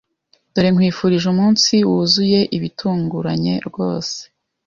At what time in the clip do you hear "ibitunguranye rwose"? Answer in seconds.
2.57-4.17